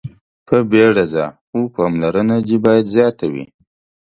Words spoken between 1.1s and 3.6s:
ځه خو پاملرنه دې باید زياته وي.